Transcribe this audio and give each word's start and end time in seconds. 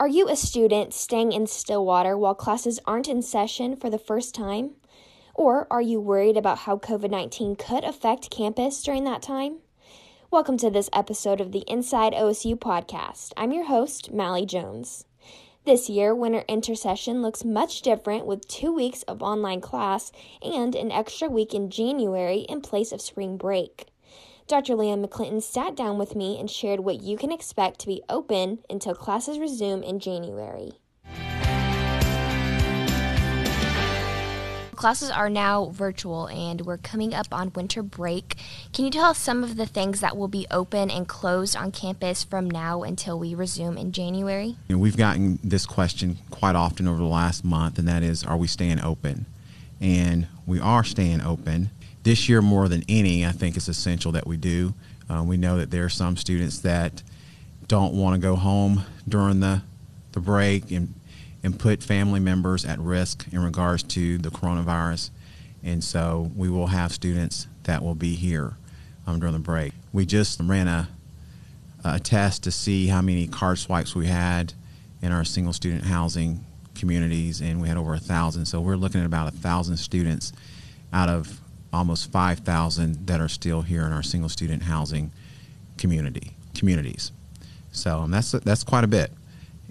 Are 0.00 0.06
you 0.06 0.28
a 0.28 0.36
student 0.36 0.94
staying 0.94 1.32
in 1.32 1.48
Stillwater 1.48 2.16
while 2.16 2.36
classes 2.36 2.78
aren't 2.86 3.08
in 3.08 3.20
session 3.20 3.74
for 3.74 3.90
the 3.90 3.98
first 3.98 4.32
time? 4.32 4.76
Or 5.34 5.66
are 5.72 5.82
you 5.82 5.98
worried 6.00 6.36
about 6.36 6.58
how 6.58 6.76
COVID 6.76 7.10
19 7.10 7.56
could 7.56 7.82
affect 7.82 8.30
campus 8.30 8.80
during 8.80 9.02
that 9.04 9.22
time? 9.22 9.56
Welcome 10.30 10.56
to 10.58 10.70
this 10.70 10.88
episode 10.92 11.40
of 11.40 11.50
the 11.50 11.64
Inside 11.66 12.12
OSU 12.12 12.54
podcast. 12.54 13.32
I'm 13.36 13.50
your 13.50 13.64
host, 13.64 14.12
Malley 14.12 14.46
Jones. 14.46 15.04
This 15.64 15.90
year, 15.90 16.14
winter 16.14 16.44
intersession 16.46 17.20
looks 17.20 17.44
much 17.44 17.82
different 17.82 18.24
with 18.24 18.46
two 18.46 18.72
weeks 18.72 19.02
of 19.02 19.20
online 19.20 19.60
class 19.60 20.12
and 20.40 20.76
an 20.76 20.92
extra 20.92 21.28
week 21.28 21.52
in 21.52 21.70
January 21.70 22.42
in 22.48 22.60
place 22.60 22.92
of 22.92 23.00
spring 23.00 23.36
break. 23.36 23.86
Dr. 24.48 24.76
Leon 24.76 25.04
McClinton 25.04 25.42
sat 25.42 25.76
down 25.76 25.98
with 25.98 26.16
me 26.16 26.40
and 26.40 26.50
shared 26.50 26.80
what 26.80 27.02
you 27.02 27.18
can 27.18 27.30
expect 27.30 27.78
to 27.80 27.86
be 27.86 28.02
open 28.08 28.60
until 28.70 28.94
classes 28.94 29.38
resume 29.38 29.82
in 29.82 30.00
January. 30.00 30.72
Classes 34.74 35.10
are 35.10 35.28
now 35.28 35.66
virtual 35.66 36.28
and 36.28 36.62
we're 36.62 36.78
coming 36.78 37.12
up 37.12 37.26
on 37.30 37.52
winter 37.52 37.82
break. 37.82 38.36
Can 38.72 38.86
you 38.86 38.90
tell 38.90 39.10
us 39.10 39.18
some 39.18 39.44
of 39.44 39.56
the 39.56 39.66
things 39.66 40.00
that 40.00 40.16
will 40.16 40.28
be 40.28 40.46
open 40.50 40.90
and 40.90 41.06
closed 41.06 41.54
on 41.54 41.70
campus 41.70 42.24
from 42.24 42.48
now 42.48 42.82
until 42.82 43.18
we 43.18 43.34
resume 43.34 43.76
in 43.76 43.92
January? 43.92 44.56
You 44.68 44.76
know, 44.76 44.78
we've 44.78 44.96
gotten 44.96 45.38
this 45.44 45.66
question 45.66 46.16
quite 46.30 46.56
often 46.56 46.88
over 46.88 46.96
the 46.96 47.04
last 47.04 47.44
month, 47.44 47.78
and 47.78 47.86
that 47.86 48.02
is, 48.02 48.24
are 48.24 48.38
we 48.38 48.46
staying 48.46 48.80
open? 48.80 49.26
And 49.78 50.26
we 50.46 50.58
are 50.58 50.84
staying 50.84 51.20
open 51.20 51.70
this 52.08 52.26
year 52.26 52.40
more 52.40 52.70
than 52.70 52.82
any, 52.88 53.26
I 53.26 53.32
think 53.32 53.54
it's 53.54 53.68
essential 53.68 54.12
that 54.12 54.26
we 54.26 54.38
do. 54.38 54.72
Uh, 55.10 55.22
we 55.22 55.36
know 55.36 55.58
that 55.58 55.70
there 55.70 55.84
are 55.84 55.90
some 55.90 56.16
students 56.16 56.60
that 56.60 57.02
don't 57.66 57.92
want 57.92 58.14
to 58.14 58.18
go 58.18 58.34
home 58.34 58.82
during 59.06 59.40
the 59.40 59.60
the 60.12 60.20
break 60.20 60.70
and 60.70 60.94
and 61.42 61.60
put 61.60 61.82
family 61.82 62.18
members 62.18 62.64
at 62.64 62.78
risk 62.78 63.26
in 63.30 63.44
regards 63.44 63.82
to 63.82 64.16
the 64.16 64.30
coronavirus, 64.30 65.10
and 65.62 65.84
so 65.84 66.30
we 66.34 66.48
will 66.48 66.68
have 66.68 66.92
students 66.92 67.46
that 67.64 67.82
will 67.82 67.94
be 67.94 68.14
here 68.14 68.56
um, 69.06 69.20
during 69.20 69.34
the 69.34 69.38
break. 69.38 69.74
We 69.92 70.06
just 70.06 70.40
ran 70.42 70.66
a 70.66 70.88
a 71.84 72.00
test 72.00 72.42
to 72.44 72.50
see 72.50 72.86
how 72.86 73.02
many 73.02 73.26
card 73.26 73.58
swipes 73.58 73.94
we 73.94 74.06
had 74.06 74.54
in 75.02 75.12
our 75.12 75.24
single 75.24 75.52
student 75.52 75.84
housing 75.84 76.42
communities, 76.74 77.42
and 77.42 77.60
we 77.60 77.68
had 77.68 77.76
over 77.76 77.92
a 77.92 78.00
thousand. 78.00 78.46
So 78.46 78.62
we're 78.62 78.76
looking 78.76 79.02
at 79.02 79.06
about 79.06 79.28
a 79.28 79.36
thousand 79.36 79.76
students 79.76 80.32
out 80.90 81.10
of 81.10 81.38
almost 81.72 82.10
5,000 82.10 83.06
that 83.06 83.20
are 83.20 83.28
still 83.28 83.62
here 83.62 83.84
in 83.84 83.92
our 83.92 84.02
single 84.02 84.28
student 84.28 84.64
housing 84.64 85.12
community 85.76 86.34
communities. 86.54 87.12
So 87.72 88.06
that's 88.08 88.32
that's 88.32 88.64
quite 88.64 88.84
a 88.84 88.88
bit, 88.88 89.12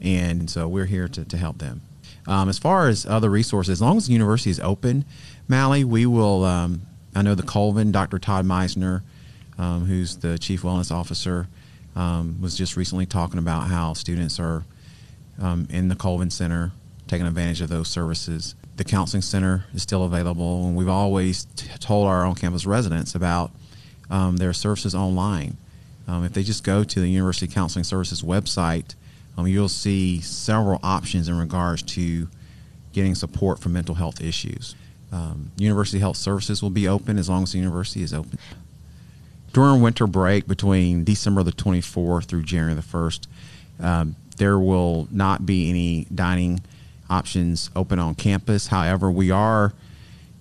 and 0.01 0.49
so 0.49 0.67
we're 0.67 0.85
here 0.85 1.07
to, 1.09 1.25
to 1.25 1.37
help 1.37 1.57
them. 1.57 1.81
Um, 2.27 2.49
as 2.49 2.57
far 2.57 2.87
as 2.87 3.05
other 3.05 3.29
resources, 3.29 3.73
as 3.73 3.81
long 3.81 3.97
as 3.97 4.07
the 4.07 4.13
university 4.13 4.49
is 4.49 4.59
open, 4.59 5.05
Malley, 5.47 5.83
we 5.83 6.05
will. 6.05 6.45
Um, 6.45 6.81
I 7.15 7.23
know 7.23 7.35
the 7.35 7.43
Colvin, 7.43 7.91
Dr. 7.91 8.19
Todd 8.19 8.45
Meisner, 8.45 9.01
um, 9.57 9.85
who's 9.85 10.17
the 10.17 10.37
chief 10.37 10.61
wellness 10.61 10.91
officer, 10.91 11.47
um, 11.95 12.39
was 12.39 12.55
just 12.55 12.77
recently 12.77 13.07
talking 13.07 13.39
about 13.39 13.67
how 13.67 13.93
students 13.93 14.39
are 14.39 14.63
um, 15.41 15.67
in 15.71 15.87
the 15.87 15.95
Colvin 15.95 16.29
Center 16.29 16.71
taking 17.07 17.27
advantage 17.27 17.61
of 17.61 17.69
those 17.69 17.87
services 17.87 18.55
the 18.77 18.83
counseling 18.83 19.23
center 19.23 19.65
is 19.73 19.81
still 19.81 20.03
available, 20.05 20.67
and 20.67 20.75
we've 20.75 20.87
always 20.87 21.45
t- 21.55 21.67
told 21.79 22.07
our 22.07 22.23
on-campus 22.25 22.65
residents 22.65 23.15
about 23.15 23.51
um, 24.09 24.37
their 24.37 24.53
services 24.53 24.93
online. 24.95 25.57
Um, 26.07 26.23
if 26.23 26.33
they 26.33 26.43
just 26.43 26.63
go 26.63 26.83
to 26.83 26.99
the 26.99 27.09
University 27.09 27.51
Counseling 27.51 27.83
Services 27.83 28.21
website, 28.21 28.93
um, 29.35 29.47
you'll 29.47 29.67
see 29.67 30.21
several 30.21 30.79
options 30.83 31.27
in 31.27 31.37
regards 31.37 31.81
to 31.83 32.29
getting 32.93 33.15
support 33.15 33.59
for 33.59 33.69
mental 33.69 33.95
health 33.95 34.21
issues. 34.21 34.75
Um, 35.11 35.51
university 35.57 35.99
Health 35.99 36.17
Services 36.17 36.61
will 36.61 36.69
be 36.69 36.87
open 36.87 37.17
as 37.17 37.29
long 37.29 37.43
as 37.43 37.53
the 37.53 37.57
university 37.57 38.03
is 38.03 38.13
open. 38.13 38.37
During 39.53 39.81
winter 39.81 40.05
break 40.05 40.47
between 40.47 41.03
December 41.03 41.41
the 41.41 41.51
24th 41.51 42.25
through 42.25 42.43
January 42.43 42.75
the 42.75 42.81
1st, 42.81 43.27
um, 43.79 44.15
there 44.37 44.59
will 44.59 45.07
not 45.11 45.47
be 45.47 45.69
any 45.69 46.05
dining 46.13 46.61
options 47.09 47.69
open 47.75 47.99
on 47.99 48.15
campus. 48.15 48.67
However, 48.67 49.09
we 49.11 49.31
are 49.31 49.73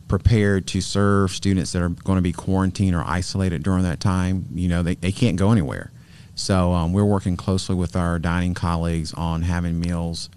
prepared 0.09 0.67
to 0.69 0.81
serve 0.81 1.33
students 1.33 1.73
that 1.73 1.83
are 1.83 1.89
going 1.89 2.17
to 2.17 2.23
be 2.23 2.33
quarantined 2.33 2.95
or 2.95 3.03
isolated 3.05 3.63
during 3.63 3.83
that 3.83 4.01
time. 4.01 4.47
You 4.55 4.69
know, 4.69 4.83
they, 4.83 4.95
they 4.95 5.13
can't 5.13 5.37
go 5.37 5.51
anywhere. 5.51 5.91
So 6.35 6.73
um, 6.73 6.93
we're 6.93 7.05
working 7.05 7.37
closely 7.37 7.75
with 7.75 7.97
our 7.97 8.19
dining 8.19 8.55
colleagues 8.55 9.13
on 9.15 9.43
having 9.43 9.81
meals 9.81 10.29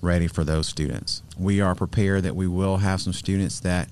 ready 0.00 0.28
for 0.28 0.44
those 0.44 0.66
students. 0.68 1.22
We 1.38 1.60
are 1.60 1.74
prepared 1.74 2.22
that 2.22 2.36
we 2.36 2.46
will 2.46 2.78
have 2.78 3.00
some 3.00 3.12
students 3.12 3.60
that 3.60 3.88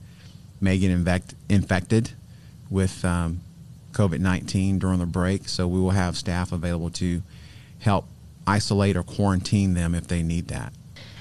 may 0.61 0.79
get 0.79 0.91
infect, 0.91 1.35
infected 1.49 2.13
with 2.71 3.05
um, 3.05 3.41
COVID 3.93 4.21
19 4.21 4.79
during 4.79 4.99
the 4.99 5.07
break. 5.07 5.49
So 5.49 5.67
we 5.67 5.81
will 5.81 5.91
have 5.91 6.17
staff 6.17 6.53
available 6.53 6.91
to 6.91 7.23
help 7.81 8.07
isolate 8.47 8.97
or 8.97 9.03
quarantine 9.03 9.75
them 9.75 9.95
if 9.95 10.07
they 10.07 10.23
need 10.23 10.49
that. 10.49 10.73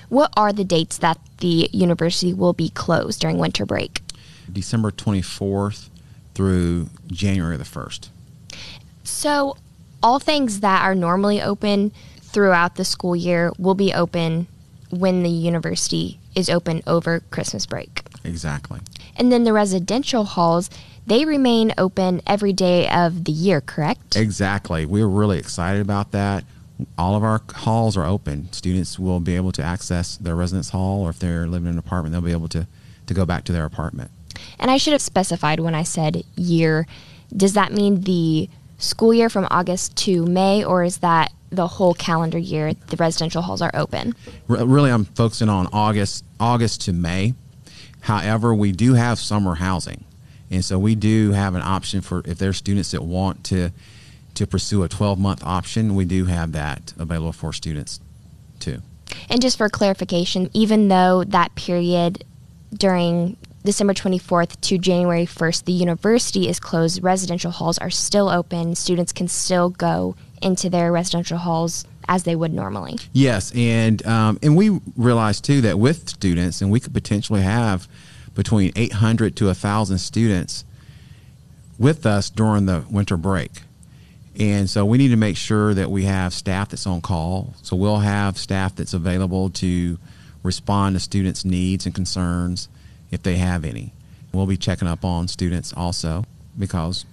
What 0.10 0.32
are 0.38 0.54
the 0.54 0.64
dates 0.64 0.98
that 1.00 1.20
the 1.40 1.70
university 1.74 2.34
will 2.34 2.54
be 2.54 2.70
closed 2.70 3.20
during 3.20 3.38
winter 3.38 3.66
break? 3.66 4.02
December 4.52 4.92
24th 4.92 5.90
through 6.34 6.90
January 7.08 7.58
the 7.58 7.64
1st. 7.64 8.10
So, 9.04 9.58
all 10.02 10.20
things 10.20 10.60
that 10.62 10.84
are 10.84 10.96
normally 10.96 11.42
open 11.42 11.92
throughout 12.22 12.76
the 12.76 12.86
school 12.86 13.16
year 13.16 13.52
will 13.58 13.76
be 13.76 13.94
open 13.94 14.48
when 14.90 15.24
the 15.24 15.30
university 15.30 16.20
is 16.36 16.50
open 16.50 16.82
over 16.88 17.22
Christmas 17.32 17.66
break. 17.66 18.04
Exactly. 18.24 18.80
And 19.18 19.32
then 19.32 19.44
the 19.44 19.54
residential 19.54 20.24
halls, 20.24 20.70
they 21.06 21.26
remain 21.26 21.74
open 21.78 22.22
every 22.28 22.54
day 22.54 22.88
of 22.88 23.24
the 23.24 23.32
year, 23.32 23.60
correct? 23.60 24.16
Exactly. 24.16 24.86
We're 24.86 25.08
really 25.08 25.40
excited 25.40 25.82
about 25.82 26.12
that 26.12 26.44
all 26.98 27.16
of 27.16 27.24
our 27.24 27.42
halls 27.56 27.98
are 27.98 28.06
open. 28.06 28.52
Students 28.52 29.00
will 29.00 29.20
be 29.20 29.36
able 29.36 29.52
to 29.54 29.64
access 29.64 30.18
their 30.18 30.36
residence 30.36 30.70
hall, 30.70 31.02
or 31.02 31.10
if 31.10 31.20
they're 31.20 31.48
living 31.48 31.68
in 31.68 31.74
an 31.74 31.80
apartment, 31.80 32.14
they'll 32.14 32.22
be 32.22 32.32
able 32.32 32.50
to, 32.50 32.68
to 33.08 33.14
go 33.14 33.26
back 33.26 33.44
to 33.46 33.52
their 33.52 33.66
apartment. 33.66 34.12
And 34.60 34.70
I 34.70 34.78
should 34.78 34.94
have 34.94 35.02
specified 35.02 35.60
when 35.60 35.74
I 35.74 35.84
said 35.84 36.24
year. 36.36 36.86
Does 37.36 37.54
that 37.54 37.74
mean 37.74 38.02
the 38.02 38.50
school 38.78 39.14
year 39.14 39.30
from 39.30 39.48
August 39.50 39.96
to 39.98 40.26
May, 40.26 40.64
or 40.64 40.84
is 40.84 40.98
that 40.98 41.32
the 41.50 41.68
whole 41.68 41.94
calendar 41.94 42.38
year 42.38 42.74
the 42.74 42.98
residential 42.98 43.42
halls 43.42 43.62
are 43.62 43.72
open? 43.74 44.14
Really, 44.48 44.92
I'm 44.92 45.06
focusing 45.06 45.50
on 45.50 45.68
August 45.74 46.24
August 46.40 46.82
to 46.82 46.94
May. 46.94 47.34
However, 48.02 48.54
we 48.54 48.72
do 48.72 48.94
have 48.94 49.18
summer 49.20 49.56
housing, 49.56 50.06
and 50.52 50.64
so 50.64 50.78
we 50.78 50.96
do 50.96 51.32
have 51.32 51.56
an 51.56 51.62
option 51.62 52.02
for 52.02 52.22
if 52.26 52.38
there's 52.38 52.58
students 52.58 52.92
that 52.92 53.02
want 53.02 53.44
to 53.46 53.72
to 54.38 54.48
pursue 54.48 54.84
a 54.84 54.88
12 54.88 55.20
month 55.20 55.44
option, 55.44 55.96
we 55.96 56.06
do 56.06 56.26
have 56.26 56.52
that 56.52 56.94
available 56.98 57.34
for 57.34 57.52
students 57.52 58.00
too. 58.60 58.82
And 59.30 59.42
just 59.42 59.58
for 59.58 59.68
clarification, 59.70 60.50
even 60.54 60.88
though 60.88 61.24
that 61.26 61.56
period 61.56 62.24
during 62.74 63.38
December 63.64 63.94
24th 63.94 64.60
to 64.62 64.78
January 64.78 65.26
1st, 65.26 65.66
the 65.66 65.72
university 65.72 66.48
is 66.48 66.60
closed, 66.60 67.04
residential 67.04 67.52
halls 67.52 67.78
are 67.80 67.90
still 67.90 68.30
open. 68.30 68.76
Students 68.76 69.12
can 69.12 69.28
still 69.28 69.70
go 69.72 70.16
into 70.42 70.70
their 70.70 70.92
residential 70.92 71.38
halls 71.38 71.86
as 72.08 72.24
they 72.24 72.36
would 72.36 72.54
normally. 72.54 72.98
Yes, 73.12 73.52
and 73.56 74.06
um, 74.06 74.40
and 74.42 74.56
we 74.56 74.80
realize 74.96 75.42
too 75.42 75.62
that 75.62 75.80
with 75.80 76.08
students, 76.08 76.62
and 76.62 76.72
we 76.72 76.80
could 76.80 76.94
potentially 76.94 77.42
have 77.42 77.88
between 78.34 78.72
800 78.76 79.36
to 79.38 79.46
1,000 79.48 79.98
students 79.98 80.64
with 81.80 82.06
us 82.06 82.30
during 82.30 82.68
the 82.68 82.86
winter 82.90 83.18
break. 83.18 83.52
And 84.40 84.70
so 84.70 84.86
we 84.86 85.00
need 85.00 85.10
to 85.10 85.18
make 85.18 85.36
sure 85.36 85.74
that 85.74 85.90
we 85.90 86.04
have 86.04 86.32
staff 86.32 86.70
that's 86.70 86.86
on 86.86 87.02
call. 87.02 87.56
So 87.64 87.76
we'll 87.76 87.98
have 87.98 88.38
staff 88.38 88.76
that's 88.76 88.94
available 88.94 89.50
to 89.52 89.98
respond 90.44 90.96
to 90.96 91.00
students' 91.00 91.44
needs 91.44 91.86
and 91.86 91.96
concerns 91.96 92.70
if 93.10 93.24
they 93.24 93.38
have 93.38 93.66
any. 93.66 93.94
We'll 94.32 94.46
be 94.46 94.58
checking 94.58 94.88
up 94.88 95.04
on 95.04 95.28
students 95.28 95.74
also 95.74 96.26
because 96.58 97.06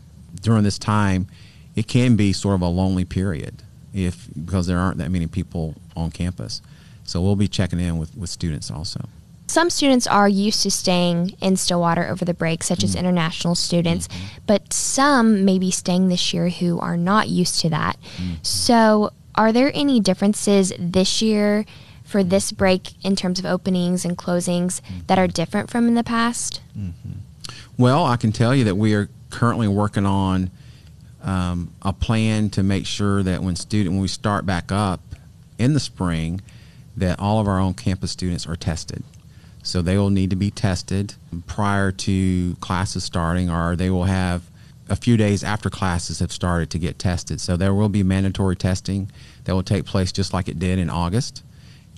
during 0.43 0.65
this 0.65 0.79
time 0.79 1.27
it 1.75 1.89
can 1.89 2.17
be 2.17 2.33
sort 2.33 2.57
of 2.57 2.63
a 2.63 2.69
lonely 2.69 3.05
period 3.05 3.63
if 3.95 4.29
because 4.45 4.67
there 4.67 4.79
aren't 4.79 4.99
that 4.99 5.11
many 5.11 5.27
people 5.27 5.75
on 5.97 6.11
campus. 6.11 6.61
So 7.05 7.23
we'll 7.23 7.37
be 7.37 7.49
checking 7.49 7.81
in 7.81 7.99
with, 7.99 8.15
with 8.17 8.29
students 8.29 8.71
also. 8.71 9.09
Some 9.47 9.71
students 9.71 10.07
are 10.07 10.29
used 10.29 10.63
to 10.63 10.71
staying 10.71 11.37
in 11.41 11.57
Stillwater 11.57 12.09
over 12.09 12.25
the 12.25 12.35
break, 12.35 12.63
such 12.63 12.83
as 12.83 12.91
mm-hmm. 12.91 13.01
international 13.01 13.55
students, 13.55 14.09
mm-hmm. 14.09 14.39
but 14.47 14.73
some 14.73 15.45
may 15.45 15.59
be 15.59 15.71
staying 15.71 16.09
this 16.09 16.33
year 16.33 16.49
who 16.49 16.79
are 16.81 16.97
not 16.97 17.29
used 17.29 17.61
to 17.61 17.69
that. 17.71 17.99
Mm-hmm. 18.17 18.35
So, 18.43 19.13
are 19.35 19.53
there 19.53 19.71
any 19.75 20.01
differences 20.01 20.73
this 20.79 21.21
year 21.21 21.67
for 22.05 22.23
this 22.23 22.53
break 22.53 22.93
in 23.05 23.17
terms 23.17 23.39
of 23.39 23.45
openings 23.45 24.05
and 24.05 24.17
closings 24.17 24.81
that 25.09 25.19
are 25.19 25.27
different 25.27 25.71
from 25.71 25.89
in 25.89 25.95
the 25.95 26.05
past? 26.05 26.61
Mm-hmm. 26.79 27.19
Well, 27.77 28.05
I 28.05 28.17
can 28.17 28.31
tell 28.31 28.55
you 28.55 28.65
that 28.65 28.77
we 28.77 28.95
are 28.95 29.09
currently 29.31 29.67
working 29.67 30.07
on 30.07 30.51
um, 31.23 31.73
a 31.83 31.93
plan 31.93 32.51
to 32.51 32.63
make 32.63 32.87
sure 32.87 33.23
that 33.23 33.43
when 33.43 33.57
student 33.57 33.95
when 33.95 34.01
we 34.03 34.09
start 34.09 34.47
back 34.47 34.71
up 34.71 35.01
in 35.59 35.75
the 35.75 35.81
spring, 35.81 36.41
that 36.97 37.19
all 37.19 37.41
of 37.41 37.49
our 37.49 37.59
own 37.59 37.75
campus 37.75 38.13
students 38.13 38.47
are 38.47 38.57
tested. 38.57 39.03
So 39.65 39.83
they 39.83 39.97
will 39.97 40.11
need 40.11 40.31
to 40.31 40.37
be 40.37 40.51
tested 40.51 41.15
prior 41.47 41.91
to 41.91 42.55
classes 42.61 43.03
starting, 43.03 43.51
or 43.51 43.75
they 43.75 43.91
will 43.91 44.05
have 44.05 44.43
a 44.89 44.95
few 44.95 45.17
days 45.17 45.43
after 45.43 45.71
classes 45.71 46.19
have 46.19 46.31
started 46.31 46.71
to 46.71 46.79
get 46.79 46.99
tested. 46.99 47.41
So 47.41 47.57
there 47.57 47.75
will 47.75 47.89
be 47.89 48.03
mandatory 48.03 48.57
testing 48.57 49.11
that 49.45 49.55
will 49.55 49.63
take 49.63 49.87
place 49.87 50.13
just 50.13 50.33
like 50.33 50.49
it 50.49 50.59
did 50.59 50.79
in 50.79 50.91
August. 50.91 51.43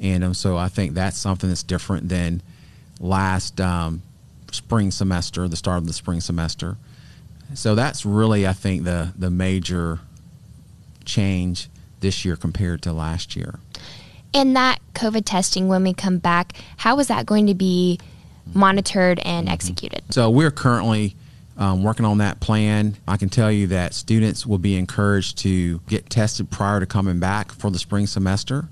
And 0.00 0.22
um, 0.22 0.34
so 0.34 0.56
I 0.56 0.68
think 0.68 0.94
that's 0.94 1.18
something 1.18 1.48
that's 1.48 1.64
different 1.64 2.08
than 2.08 2.40
last 3.00 3.60
um, 3.60 4.02
spring 4.52 4.92
semester, 4.92 5.48
the 5.48 5.56
start 5.56 5.78
of 5.78 5.86
the 5.86 5.92
spring 5.92 6.20
semester. 6.20 6.76
So 7.54 7.74
that's 7.74 8.06
really, 8.06 8.46
I 8.46 8.52
think, 8.52 8.84
the, 8.84 9.12
the 9.18 9.30
major 9.30 10.00
change 11.04 11.68
this 12.00 12.24
year 12.24 12.36
compared 12.36 12.82
to 12.82 12.92
last 12.92 13.34
year. 13.34 13.58
And 14.36 14.54
that 14.54 14.80
COVID 14.92 15.22
testing, 15.24 15.66
when 15.66 15.82
we 15.82 15.94
come 15.94 16.18
back, 16.18 16.52
how 16.76 16.98
is 16.98 17.08
that 17.08 17.24
going 17.24 17.46
to 17.46 17.54
be 17.54 17.98
monitored 18.52 19.18
and 19.20 19.46
mm-hmm. 19.46 19.54
executed? 19.54 20.02
So 20.10 20.28
we're 20.28 20.50
currently 20.50 21.16
um, 21.56 21.82
working 21.82 22.04
on 22.04 22.18
that 22.18 22.38
plan. 22.38 22.98
I 23.08 23.16
can 23.16 23.30
tell 23.30 23.50
you 23.50 23.68
that 23.68 23.94
students 23.94 24.44
will 24.44 24.58
be 24.58 24.76
encouraged 24.76 25.38
to 25.38 25.78
get 25.88 26.10
tested 26.10 26.50
prior 26.50 26.80
to 26.80 26.86
coming 26.86 27.18
back 27.18 27.50
for 27.50 27.70
the 27.70 27.78
spring 27.78 28.06
semester. 28.06 28.68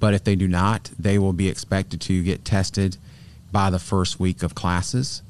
But 0.00 0.12
if 0.12 0.24
they 0.24 0.34
do 0.34 0.48
not, 0.48 0.90
they 0.98 1.20
will 1.20 1.32
be 1.32 1.48
expected 1.48 2.00
to 2.00 2.24
get 2.24 2.44
tested 2.44 2.96
by 3.52 3.70
the 3.70 3.78
first 3.78 4.18
week 4.18 4.42
of 4.42 4.56
classes. 4.56 5.22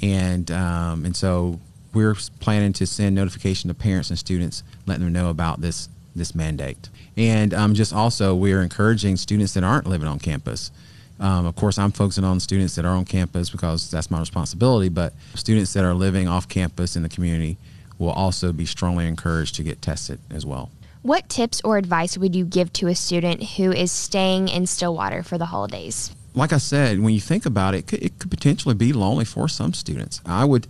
And, 0.00 0.48
um, 0.52 1.04
and 1.04 1.16
so 1.16 1.58
we're 1.92 2.14
planning 2.38 2.72
to 2.74 2.86
send 2.86 3.16
notification 3.16 3.66
to 3.68 3.74
parents 3.74 4.08
and 4.10 4.18
students, 4.20 4.62
letting 4.86 5.02
them 5.02 5.12
know 5.12 5.30
about 5.30 5.62
this 5.62 5.88
this 6.16 6.34
mandate. 6.34 6.88
And 7.16 7.54
um, 7.54 7.74
just 7.74 7.92
also, 7.92 8.34
we're 8.34 8.62
encouraging 8.62 9.16
students 9.16 9.54
that 9.54 9.64
aren't 9.64 9.86
living 9.86 10.08
on 10.08 10.18
campus. 10.18 10.70
Um, 11.18 11.46
of 11.46 11.56
course, 11.56 11.78
I'm 11.78 11.92
focusing 11.92 12.24
on 12.24 12.40
students 12.40 12.74
that 12.74 12.84
are 12.84 12.94
on 12.94 13.04
campus 13.04 13.48
because 13.48 13.90
that's 13.90 14.10
my 14.10 14.20
responsibility, 14.20 14.88
but 14.88 15.14
students 15.34 15.72
that 15.72 15.84
are 15.84 15.94
living 15.94 16.28
off 16.28 16.48
campus 16.48 16.96
in 16.96 17.02
the 17.02 17.08
community 17.08 17.56
will 17.98 18.10
also 18.10 18.52
be 18.52 18.66
strongly 18.66 19.06
encouraged 19.06 19.54
to 19.56 19.62
get 19.62 19.80
tested 19.80 20.18
as 20.30 20.44
well. 20.44 20.70
What 21.02 21.28
tips 21.28 21.60
or 21.64 21.78
advice 21.78 22.18
would 22.18 22.34
you 22.34 22.44
give 22.44 22.72
to 22.74 22.88
a 22.88 22.94
student 22.94 23.42
who 23.42 23.72
is 23.72 23.92
staying 23.92 24.48
in 24.48 24.66
Stillwater 24.66 25.22
for 25.22 25.38
the 25.38 25.46
holidays? 25.46 26.14
Like 26.34 26.52
I 26.52 26.58
said, 26.58 27.00
when 27.00 27.14
you 27.14 27.20
think 27.20 27.46
about 27.46 27.74
it, 27.74 27.78
it 27.78 27.86
could, 27.86 28.02
it 28.02 28.18
could 28.18 28.30
potentially 28.30 28.74
be 28.74 28.92
lonely 28.92 29.24
for 29.24 29.48
some 29.48 29.72
students. 29.72 30.20
I 30.26 30.44
would, 30.44 30.66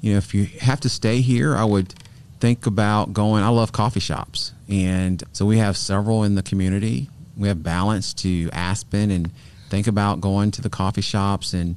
you 0.00 0.12
know, 0.12 0.18
if 0.18 0.34
you 0.34 0.44
have 0.60 0.80
to 0.80 0.88
stay 0.88 1.20
here, 1.20 1.56
I 1.56 1.64
would 1.64 1.94
think 2.40 2.66
about 2.66 3.12
going. 3.12 3.42
I 3.42 3.48
love 3.48 3.72
coffee 3.72 4.00
shops, 4.00 4.52
and 4.68 5.22
so 5.32 5.44
we 5.46 5.58
have 5.58 5.76
several 5.76 6.24
in 6.24 6.34
the 6.34 6.42
community. 6.42 7.08
We 7.36 7.48
have 7.48 7.62
Balance 7.62 8.14
to 8.14 8.50
Aspen, 8.52 9.10
and 9.10 9.30
think 9.68 9.86
about 9.86 10.20
going 10.20 10.50
to 10.52 10.62
the 10.62 10.70
coffee 10.70 11.02
shops 11.02 11.52
and 11.52 11.76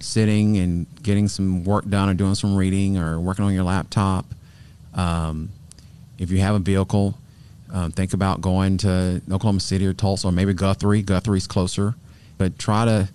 sitting 0.00 0.56
and 0.56 0.86
getting 1.02 1.28
some 1.28 1.64
work 1.64 1.88
done, 1.88 2.08
or 2.08 2.14
doing 2.14 2.34
some 2.34 2.56
reading, 2.56 2.96
or 2.96 3.20
working 3.20 3.44
on 3.44 3.52
your 3.52 3.64
laptop. 3.64 4.26
Um, 4.94 5.50
if 6.18 6.30
you 6.30 6.38
have 6.38 6.54
a 6.54 6.58
vehicle, 6.58 7.16
um, 7.72 7.92
think 7.92 8.14
about 8.14 8.40
going 8.40 8.78
to 8.78 9.20
Oklahoma 9.30 9.60
City 9.60 9.86
or 9.86 9.92
Tulsa, 9.92 10.28
or 10.28 10.32
maybe 10.32 10.54
Guthrie. 10.54 11.02
Guthrie's 11.02 11.46
closer, 11.46 11.94
but 12.38 12.58
try 12.58 12.84
to 12.84 13.08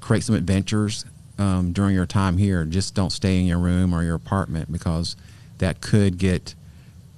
create 0.00 0.24
some 0.24 0.34
adventures 0.34 1.04
um, 1.38 1.72
during 1.72 1.94
your 1.94 2.06
time 2.06 2.36
here. 2.36 2.64
Just 2.64 2.94
don't 2.94 3.10
stay 3.10 3.38
in 3.38 3.46
your 3.46 3.58
room 3.58 3.94
or 3.94 4.02
your 4.02 4.16
apartment 4.16 4.70
because 4.70 5.16
that 5.58 5.80
could 5.80 6.18
get 6.18 6.54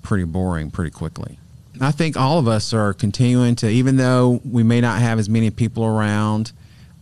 pretty 0.03 0.25
boring 0.25 0.71
pretty 0.71 0.91
quickly. 0.91 1.39
I 1.81 1.91
think 1.91 2.17
all 2.17 2.39
of 2.39 2.47
us 2.47 2.73
are 2.73 2.93
continuing 2.93 3.57
to, 3.57 3.69
even 3.69 3.97
though 3.97 4.41
we 4.45 4.63
may 4.63 4.81
not 4.81 5.01
have 5.01 5.19
as 5.19 5.29
many 5.29 5.51
people 5.51 5.85
around, 5.85 6.53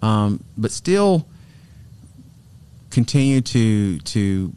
um, 0.01 0.43
but 0.57 0.71
still 0.71 1.27
continue 2.91 3.41
to 3.41 3.99
to 3.99 4.53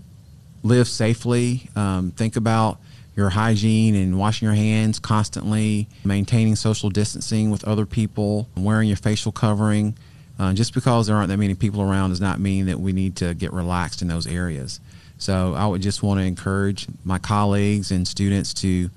live 0.64 0.88
safely. 0.88 1.70
Um, 1.76 2.12
think 2.12 2.36
about 2.36 2.80
your 3.16 3.30
hygiene 3.30 3.96
and 3.96 4.18
washing 4.18 4.46
your 4.46 4.56
hands 4.56 5.00
constantly, 5.00 5.88
maintaining 6.04 6.56
social 6.56 6.90
distancing 6.90 7.50
with 7.50 7.64
other 7.66 7.86
people, 7.86 8.50
wearing 8.56 8.88
your 8.88 8.98
facial 8.98 9.32
covering. 9.32 9.98
Uh, 10.38 10.54
just 10.54 10.74
because 10.74 11.08
there 11.08 11.16
aren't 11.16 11.30
that 11.30 11.38
many 11.38 11.56
people 11.56 11.82
around 11.82 12.10
does 12.10 12.20
not 12.20 12.42
mean 12.42 12.66
that 12.66 12.78
we 12.78 12.92
need 12.92 13.16
to 13.16 13.34
get 13.34 13.54
relaxed 13.54 14.02
in 14.02 14.10
those 14.10 14.28
areas. 14.28 14.82
So 15.18 15.54
I 15.54 15.66
would 15.66 15.82
just 15.82 16.04
want 16.04 16.20
to 16.20 16.26
encourage 16.26 16.88
my 17.04 17.20
colleagues 17.20 17.92
and 17.92 18.08
students 18.08 18.54
to 18.56 18.90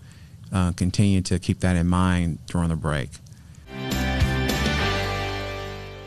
uh, 0.53 0.73
continue 0.73 1.21
to 1.23 1.39
keep 1.39 1.61
that 1.61 1.77
in 1.77 1.87
mind 1.87 2.39
during 2.47 2.69
the 2.69 2.77
break. 2.77 3.11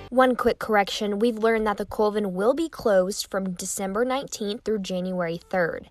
One 0.10 0.36
quick 0.36 0.60
correction 0.60 1.19
we've 1.19 1.38
learned 1.38 1.66
that 1.68 1.78
the 1.78 1.86
Colvin 1.86 2.34
will 2.34 2.54
be 2.54 2.68
closed 2.68 3.28
from 3.31 3.52
December 3.52 4.06
19th 4.06 4.63
through 4.63 4.80
January 4.80 5.40
3rd. 5.50 5.86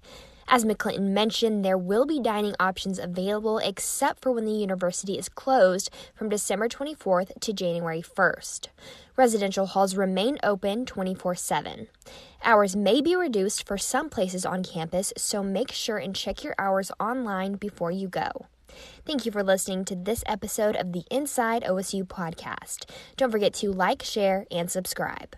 As 0.53 0.65
McClinton 0.65 1.13
mentioned, 1.13 1.65
there 1.65 1.79
will 1.79 2.05
be 2.05 2.19
dining 2.19 2.57
options 2.59 2.99
available 2.99 3.59
except 3.59 4.21
for 4.21 4.33
when 4.33 4.45
the 4.45 4.51
university 4.51 5.17
is 5.17 5.29
closed 5.29 5.91
from 6.13 6.29
December 6.29 6.69
24th 6.69 7.41
to 7.41 7.53
January 7.53 8.03
1st. 8.03 8.67
Residential 9.17 9.67
halls 9.67 9.95
remain 9.95 10.39
open 10.43 10.85
24 10.87 11.37
7. 11.37 11.87
Hours 12.43 12.75
may 12.75 13.01
be 13.01 13.15
reduced 13.15 13.65
for 13.65 13.79
some 13.79 14.11
places 14.11 14.45
on 14.45 14.65
campus, 14.65 15.13
so 15.17 15.45
make 15.45 15.71
sure 15.71 15.99
and 15.99 16.17
check 16.17 16.43
your 16.43 16.57
hours 16.59 16.91
online 16.99 17.55
before 17.55 17.93
you 17.93 18.09
go. 18.09 18.47
Thank 19.07 19.25
you 19.25 19.31
for 19.31 19.45
listening 19.45 19.85
to 19.85 19.95
this 19.95 20.25
episode 20.27 20.75
of 20.75 20.93
the 20.93 21.05
Inside 21.13 21.63
OSU 21.63 22.09
podcast. 22.09 22.91
Don't 23.17 23.31
forget 23.31 23.55
to 23.55 23.71
like, 23.71 24.03
share, 24.03 24.47
and 24.51 24.69
subscribe. 24.69 25.37